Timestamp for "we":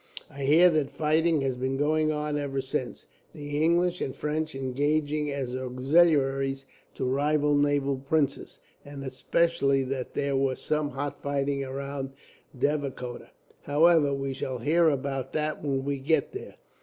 14.11-14.33, 15.85-15.99